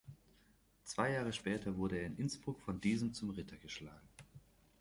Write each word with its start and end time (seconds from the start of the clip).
Zwei 0.83 1.11
Jahre 1.11 1.31
später 1.31 1.77
wurde 1.77 1.99
er 1.99 2.07
in 2.07 2.17
Innsbruck 2.17 2.59
von 2.59 2.81
diesem 2.81 3.13
zum 3.13 3.29
Ritter 3.29 3.57
geschlagen. 3.57 4.09